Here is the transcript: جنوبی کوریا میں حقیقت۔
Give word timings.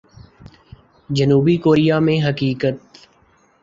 جنوبی 1.09 1.55
کوریا 1.57 1.99
میں 1.99 2.19
حقیقت۔ 2.29 2.77